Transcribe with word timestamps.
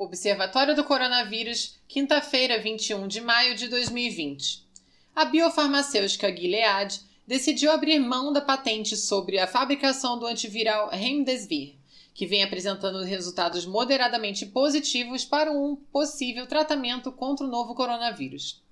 Observatório 0.00 0.74
do 0.74 0.82
Coronavírus, 0.82 1.78
quinta-feira, 1.86 2.58
21 2.58 3.06
de 3.06 3.20
maio 3.20 3.54
de 3.54 3.68
2020. 3.68 4.66
A 5.14 5.26
biofarmacêutica 5.26 6.34
Gilead 6.34 7.02
decidiu 7.26 7.70
abrir 7.70 7.98
mão 7.98 8.32
da 8.32 8.40
patente 8.40 8.96
sobre 8.96 9.38
a 9.38 9.46
fabricação 9.46 10.18
do 10.18 10.24
antiviral 10.24 10.88
Remdesivir, 10.88 11.74
que 12.14 12.24
vem 12.24 12.42
apresentando 12.42 13.04
resultados 13.04 13.66
moderadamente 13.66 14.46
positivos 14.46 15.26
para 15.26 15.52
um 15.52 15.76
possível 15.76 16.46
tratamento 16.46 17.12
contra 17.12 17.44
o 17.44 17.50
novo 17.50 17.74
coronavírus. 17.74 18.62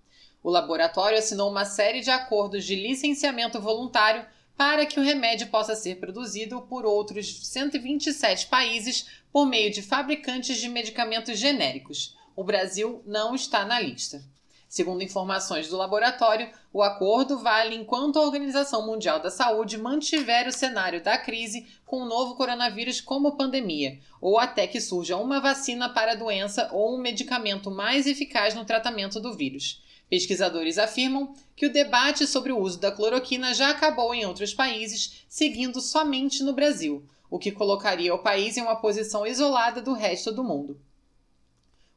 O 0.43 0.49
laboratório 0.49 1.19
assinou 1.19 1.51
uma 1.51 1.67
série 1.67 2.01
de 2.01 2.09
acordos 2.09 2.65
de 2.65 2.75
licenciamento 2.75 3.61
voluntário 3.61 4.25
para 4.59 4.85
que 4.85 4.99
o 4.99 5.03
remédio 5.05 5.47
possa 5.47 5.77
ser 5.77 6.01
produzido 6.01 6.61
por 6.63 6.85
outros 6.85 7.47
127 7.47 8.49
países 8.49 9.07
por 9.33 9.47
meio 9.47 9.71
de 9.73 9.81
fabricantes 9.81 10.59
de 10.59 10.69
medicamentos 10.69 11.39
genéricos. 11.39 12.17
O 12.35 12.43
Brasil 12.43 13.01
não 13.07 13.37
está 13.37 13.65
na 13.65 13.79
lista. 13.79 14.21
Segundo 14.69 15.05
informações 15.05 15.69
do 15.69 15.77
laboratório, 15.77 16.51
o 16.73 16.83
acordo 16.83 17.39
vale 17.39 17.77
enquanto 17.77 18.19
a 18.19 18.23
Organização 18.23 18.85
Mundial 18.85 19.21
da 19.21 19.31
Saúde 19.31 19.79
mantiver 19.79 20.49
o 20.49 20.53
cenário 20.53 21.01
da 21.01 21.17
crise 21.17 21.65
com 21.87 22.03
o 22.03 22.07
novo 22.07 22.35
coronavírus 22.35 23.01
como 23.01 23.37
pandemia, 23.37 24.01
ou 24.21 24.41
até 24.41 24.67
que 24.67 24.81
surja 24.81 25.17
uma 25.17 25.41
vacina 25.41 25.89
para 25.89 26.13
a 26.13 26.17
doença 26.17 26.69
ou 26.73 26.97
um 26.97 27.01
medicamento 27.01 27.71
mais 27.71 28.09
eficaz 28.09 28.57
no 28.57 28.65
tratamento 28.65 29.21
do 29.21 29.33
vírus. 29.33 29.81
Pesquisadores 30.09 30.79
afirmam 30.79 31.35
que 31.55 31.67
o 31.67 31.73
debate 31.73 32.27
sobre 32.27 32.51
o 32.51 32.59
uso 32.59 32.79
da 32.79 32.91
cloroquina 32.91 33.53
já 33.53 33.71
acabou 33.71 34.15
em 34.15 34.25
outros 34.25 34.55
países, 34.55 35.25
seguindo 35.29 35.81
somente 35.81 36.43
no 36.43 36.55
Brasil, 36.55 37.05
o 37.31 37.39
que 37.39 37.53
colocaria 37.53 38.15
o 38.15 38.23
país 38.23 38.57
em 38.57 38.63
uma 38.63 38.77
posição 38.77 39.27
isolada 39.27 39.83
do 39.83 39.93
resto 39.93 40.33
do 40.33 40.43
mundo. 40.43 40.81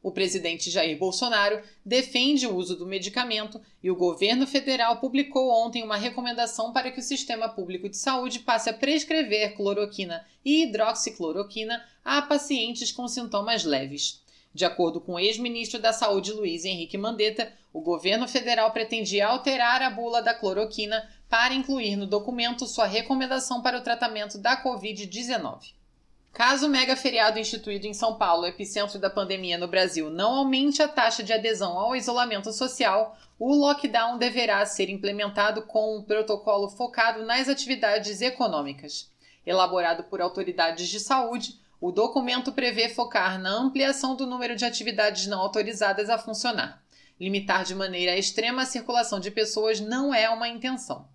O 0.02 0.10
presidente 0.10 0.68
Jair 0.68 0.98
Bolsonaro 0.98 1.62
defende 1.86 2.44
o 2.44 2.56
uso 2.56 2.76
do 2.76 2.84
medicamento 2.84 3.60
e 3.80 3.88
o 3.88 3.94
governo 3.94 4.48
federal 4.48 4.96
publicou 4.96 5.48
ontem 5.48 5.84
uma 5.84 5.96
recomendação 5.96 6.72
para 6.72 6.90
que 6.90 6.98
o 6.98 7.04
sistema 7.04 7.48
público 7.48 7.88
de 7.88 7.96
saúde 7.96 8.40
passe 8.40 8.68
a 8.68 8.74
prescrever 8.74 9.54
cloroquina 9.54 10.26
e 10.44 10.64
hidroxicloroquina 10.64 11.82
a 12.04 12.20
pacientes 12.20 12.90
com 12.90 13.06
sintomas 13.06 13.64
leves. 13.64 14.20
De 14.54 14.64
acordo 14.64 15.00
com 15.00 15.14
o 15.14 15.18
ex-ministro 15.18 15.80
da 15.80 15.92
Saúde 15.92 16.32
Luiz 16.32 16.64
Henrique 16.64 16.98
Mandetta, 16.98 17.52
o 17.72 17.80
governo 17.80 18.28
federal 18.28 18.70
pretendia 18.70 19.26
alterar 19.26 19.80
a 19.80 19.88
bula 19.88 20.20
da 20.20 20.34
cloroquina 20.34 21.08
para 21.28 21.54
incluir 21.54 21.96
no 21.96 22.06
documento 22.06 22.66
sua 22.66 22.84
recomendação 22.84 23.62
para 23.62 23.78
o 23.78 23.82
tratamento 23.82 24.36
da 24.36 24.62
Covid-19. 24.62 25.72
Caso 26.32 26.66
o 26.66 26.68
mega 26.68 26.96
feriado 26.96 27.38
instituído 27.38 27.86
em 27.86 27.92
São 27.92 28.16
Paulo, 28.16 28.46
epicentro 28.46 28.98
da 28.98 29.10
pandemia 29.10 29.58
no 29.58 29.68
Brasil, 29.68 30.10
não 30.10 30.34
aumente 30.34 30.82
a 30.82 30.88
taxa 30.88 31.22
de 31.22 31.32
adesão 31.32 31.78
ao 31.78 31.94
isolamento 31.94 32.52
social, 32.52 33.16
o 33.38 33.54
lockdown 33.54 34.16
deverá 34.16 34.64
ser 34.64 34.88
implementado 34.88 35.62
com 35.62 35.98
um 35.98 36.02
protocolo 36.02 36.70
focado 36.70 37.24
nas 37.24 37.48
atividades 37.48 38.22
econômicas. 38.22 39.10
Elaborado 39.44 40.04
por 40.04 40.22
autoridades 40.22 40.88
de 40.88 41.00
saúde, 41.00 41.60
o 41.82 41.90
documento 41.90 42.52
prevê 42.52 42.88
focar 42.88 43.40
na 43.40 43.50
ampliação 43.50 44.14
do 44.14 44.24
número 44.24 44.54
de 44.54 44.64
atividades 44.64 45.26
não 45.26 45.40
autorizadas 45.40 46.08
a 46.08 46.16
funcionar. 46.16 46.80
Limitar 47.18 47.64
de 47.64 47.74
maneira 47.74 48.16
extrema 48.16 48.62
a 48.62 48.66
circulação 48.66 49.18
de 49.18 49.32
pessoas 49.32 49.80
não 49.80 50.14
é 50.14 50.30
uma 50.30 50.46
intenção. 50.46 51.08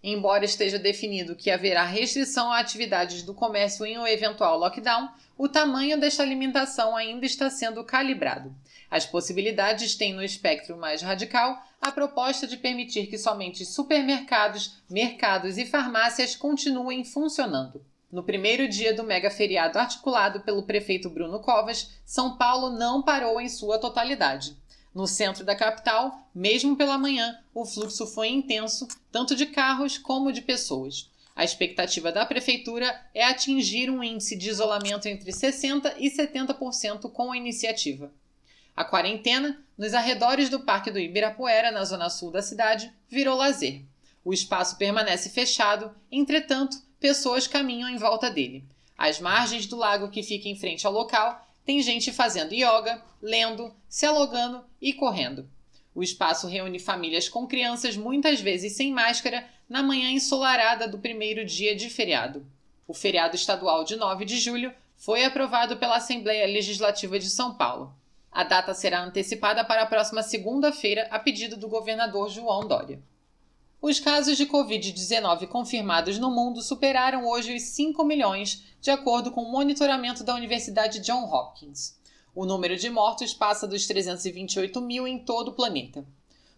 Embora 0.00 0.44
esteja 0.44 0.78
definido 0.78 1.34
que 1.34 1.50
haverá 1.50 1.84
restrição 1.84 2.52
a 2.52 2.60
atividades 2.60 3.24
do 3.24 3.34
comércio 3.34 3.84
em 3.84 3.98
um 3.98 4.06
eventual 4.06 4.56
lockdown, 4.60 5.08
o 5.36 5.48
tamanho 5.48 5.98
desta 5.98 6.24
limitação 6.24 6.96
ainda 6.96 7.26
está 7.26 7.50
sendo 7.50 7.82
calibrado. 7.82 8.54
As 8.88 9.04
possibilidades 9.04 9.96
têm 9.96 10.14
no 10.14 10.22
espectro 10.22 10.76
mais 10.76 11.02
radical 11.02 11.60
a 11.82 11.90
proposta 11.90 12.46
de 12.46 12.56
permitir 12.56 13.08
que 13.08 13.18
somente 13.18 13.66
supermercados, 13.66 14.76
mercados 14.88 15.58
e 15.58 15.66
farmácias 15.66 16.36
continuem 16.36 17.04
funcionando. 17.04 17.84
No 18.14 18.22
primeiro 18.22 18.68
dia 18.68 18.94
do 18.94 19.02
mega 19.02 19.28
feriado 19.28 19.76
articulado 19.76 20.42
pelo 20.42 20.62
prefeito 20.62 21.10
Bruno 21.10 21.40
Covas, 21.40 21.90
São 22.04 22.36
Paulo 22.36 22.70
não 22.70 23.02
parou 23.02 23.40
em 23.40 23.48
sua 23.48 23.76
totalidade. 23.76 24.56
No 24.94 25.04
centro 25.04 25.44
da 25.44 25.56
capital, 25.56 26.30
mesmo 26.32 26.76
pela 26.76 26.96
manhã, 26.96 27.36
o 27.52 27.66
fluxo 27.66 28.06
foi 28.06 28.28
intenso, 28.28 28.86
tanto 29.10 29.34
de 29.34 29.46
carros 29.46 29.98
como 29.98 30.30
de 30.30 30.42
pessoas. 30.42 31.10
A 31.34 31.42
expectativa 31.42 32.12
da 32.12 32.24
prefeitura 32.24 33.04
é 33.12 33.24
atingir 33.24 33.90
um 33.90 34.00
índice 34.00 34.36
de 34.36 34.48
isolamento 34.48 35.08
entre 35.08 35.32
60% 35.32 35.94
e 35.98 36.08
70% 36.08 37.10
com 37.10 37.32
a 37.32 37.36
iniciativa. 37.36 38.12
A 38.76 38.84
quarentena, 38.84 39.60
nos 39.76 39.92
arredores 39.92 40.48
do 40.48 40.60
Parque 40.60 40.92
do 40.92 41.00
Ibirapuera, 41.00 41.72
na 41.72 41.84
zona 41.84 42.08
sul 42.08 42.30
da 42.30 42.42
cidade, 42.42 42.92
virou 43.08 43.36
lazer. 43.36 43.82
O 44.24 44.32
espaço 44.32 44.78
permanece 44.78 45.30
fechado, 45.30 45.92
entretanto, 46.12 46.76
pessoas 47.04 47.46
caminham 47.46 47.90
em 47.90 47.98
volta 47.98 48.30
dele. 48.30 48.64
Às 48.96 49.20
margens 49.20 49.66
do 49.66 49.76
lago 49.76 50.08
que 50.08 50.22
fica 50.22 50.48
em 50.48 50.56
frente 50.56 50.86
ao 50.86 50.92
local, 50.94 51.46
tem 51.62 51.82
gente 51.82 52.10
fazendo 52.10 52.54
yoga, 52.54 52.98
lendo, 53.20 53.74
se 53.86 54.06
alongando 54.06 54.64
e 54.80 54.90
correndo. 54.90 55.46
O 55.94 56.02
espaço 56.02 56.46
reúne 56.48 56.78
famílias 56.78 57.28
com 57.28 57.46
crianças, 57.46 57.94
muitas 57.94 58.40
vezes 58.40 58.72
sem 58.72 58.90
máscara, 58.90 59.46
na 59.68 59.82
manhã 59.82 60.10
ensolarada 60.10 60.88
do 60.88 60.98
primeiro 60.98 61.44
dia 61.44 61.76
de 61.76 61.90
feriado. 61.90 62.46
O 62.88 62.94
feriado 62.94 63.36
estadual 63.36 63.84
de 63.84 63.96
9 63.96 64.24
de 64.24 64.40
julho 64.40 64.72
foi 64.96 65.26
aprovado 65.26 65.76
pela 65.76 65.96
Assembleia 65.96 66.46
Legislativa 66.46 67.18
de 67.18 67.28
São 67.28 67.52
Paulo. 67.52 67.94
A 68.32 68.44
data 68.44 68.72
será 68.72 69.04
antecipada 69.04 69.62
para 69.62 69.82
a 69.82 69.86
próxima 69.86 70.22
segunda-feira, 70.22 71.06
a 71.10 71.18
pedido 71.18 71.58
do 71.58 71.68
governador 71.68 72.30
João 72.30 72.66
Dória. 72.66 72.98
Os 73.86 74.00
casos 74.00 74.38
de 74.38 74.46
Covid-19 74.46 75.46
confirmados 75.46 76.18
no 76.18 76.30
mundo 76.30 76.62
superaram 76.62 77.26
hoje 77.26 77.54
os 77.54 77.64
5 77.64 78.02
milhões, 78.02 78.64
de 78.80 78.90
acordo 78.90 79.30
com 79.30 79.42
o 79.42 79.52
monitoramento 79.52 80.24
da 80.24 80.34
Universidade 80.34 81.00
John 81.00 81.30
Hopkins. 81.30 81.94
O 82.34 82.46
número 82.46 82.78
de 82.78 82.88
mortos 82.88 83.34
passa 83.34 83.68
dos 83.68 83.86
328 83.86 84.80
mil 84.80 85.06
em 85.06 85.18
todo 85.18 85.48
o 85.48 85.52
planeta. 85.52 86.02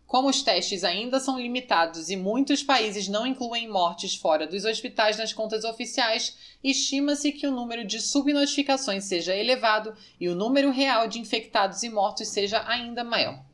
Como 0.07 0.29
os 0.29 0.41
testes 0.41 0.85
ainda 0.85 1.19
são 1.19 1.37
limitados 1.37 2.11
e 2.11 2.17
muitos 2.17 2.63
países 2.63 3.09
não 3.09 3.27
incluem 3.27 3.69
mortes 3.69 4.15
fora 4.15 4.47
dos 4.47 4.65
hospitais 4.65 5.19
nas 5.19 5.33
contas 5.33 5.65
oficiais, 5.65 6.37
estima-se 6.63 7.33
que 7.33 7.49
o 7.49 7.51
número 7.51 7.85
de 7.85 8.01
subnotificações 8.01 9.03
seja 9.03 9.35
elevado 9.35 9.97
e 10.21 10.29
o 10.29 10.37
número 10.37 10.71
real 10.71 11.09
de 11.09 11.19
infectados 11.19 11.83
e 11.83 11.89
mortos 11.89 12.29
seja 12.29 12.63
ainda 12.69 13.03
maior. 13.03 13.45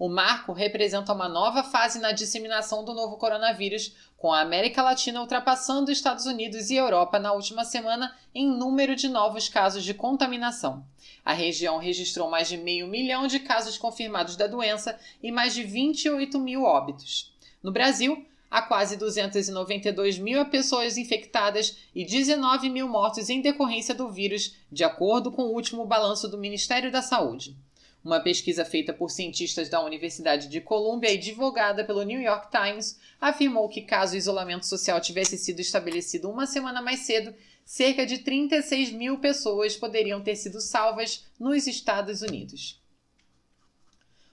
O 0.00 0.08
marco 0.08 0.54
representa 0.54 1.12
uma 1.12 1.28
nova 1.28 1.62
fase 1.62 1.98
na 1.98 2.10
disseminação 2.10 2.82
do 2.82 2.94
novo 2.94 3.18
coronavírus, 3.18 3.94
com 4.16 4.32
a 4.32 4.40
América 4.40 4.82
Latina 4.82 5.20
ultrapassando 5.20 5.90
Estados 5.90 6.24
Unidos 6.24 6.70
e 6.70 6.76
Europa 6.76 7.18
na 7.18 7.34
última 7.34 7.66
semana 7.66 8.16
em 8.34 8.48
número 8.48 8.96
de 8.96 9.10
novos 9.10 9.50
casos 9.50 9.84
de 9.84 9.92
contaminação. 9.92 10.82
A 11.22 11.34
região 11.34 11.76
registrou 11.76 12.30
mais 12.30 12.48
de 12.48 12.56
meio 12.56 12.88
milhão 12.88 13.26
de 13.26 13.40
casos 13.40 13.76
confirmados 13.76 14.36
da 14.36 14.46
doença 14.46 14.98
e 15.22 15.30
mais 15.30 15.52
de 15.52 15.64
28 15.64 16.38
mil 16.38 16.62
óbitos. 16.62 17.36
No 17.62 17.70
Brasil, 17.70 18.26
há 18.50 18.62
quase 18.62 18.96
292 18.96 20.18
mil 20.18 20.46
pessoas 20.46 20.96
infectadas 20.96 21.76
e 21.94 22.06
19 22.06 22.70
mil 22.70 22.88
mortos 22.88 23.28
em 23.28 23.42
decorrência 23.42 23.94
do 23.94 24.08
vírus, 24.08 24.56
de 24.72 24.82
acordo 24.82 25.30
com 25.30 25.42
o 25.42 25.52
último 25.52 25.84
balanço 25.84 26.26
do 26.26 26.38
Ministério 26.38 26.90
da 26.90 27.02
Saúde. 27.02 27.54
Uma 28.02 28.20
pesquisa 28.20 28.64
feita 28.64 28.94
por 28.94 29.10
cientistas 29.10 29.68
da 29.68 29.84
Universidade 29.84 30.48
de 30.48 30.60
Colômbia 30.60 31.12
e 31.12 31.18
divulgada 31.18 31.84
pelo 31.84 32.02
New 32.02 32.20
York 32.20 32.50
Times 32.50 32.98
afirmou 33.20 33.68
que, 33.68 33.82
caso 33.82 34.14
o 34.14 34.16
isolamento 34.16 34.64
social 34.64 34.98
tivesse 35.00 35.36
sido 35.36 35.60
estabelecido 35.60 36.30
uma 36.30 36.46
semana 36.46 36.80
mais 36.80 37.00
cedo, 37.00 37.34
cerca 37.62 38.06
de 38.06 38.18
36 38.18 38.90
mil 38.92 39.18
pessoas 39.18 39.76
poderiam 39.76 40.22
ter 40.22 40.34
sido 40.34 40.62
salvas 40.62 41.26
nos 41.38 41.66
Estados 41.66 42.22
Unidos. 42.22 42.80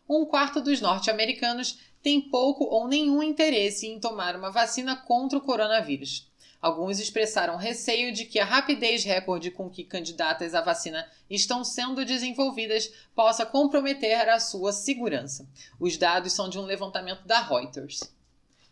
Um 0.08 0.26
quarto 0.26 0.62
dos 0.62 0.80
norte-americanos 0.80 1.78
tem 2.02 2.22
pouco 2.22 2.64
ou 2.64 2.88
nenhum 2.88 3.22
interesse 3.22 3.86
em 3.86 4.00
tomar 4.00 4.38
uma 4.38 4.50
vacina 4.50 4.96
contra 4.96 5.38
o 5.38 5.42
coronavírus. 5.42 6.27
Alguns 6.62 7.00
expressaram 7.00 7.56
receio 7.56 8.12
de 8.12 8.26
que 8.26 8.40
a 8.40 8.46
rapidez 8.46 9.04
recorde 9.04 9.52
com 9.52 9.70
que 9.70 9.84
candidatas 9.84 10.56
à 10.56 10.62
vacina 10.62 11.08
estão 11.30 11.64
sendo 11.64 12.04
desenvolvidas 12.04 12.92
possa 13.16 13.46
comprometer 13.46 14.28
a 14.28 14.40
sua 14.40 14.74
segurança. 14.74 15.48
Os 15.80 15.98
dados 15.98 16.34
são 16.34 16.50
de 16.50 16.58
um 16.58 16.66
levantamento 16.66 17.26
da 17.26 17.40
Reuters. 17.40 18.00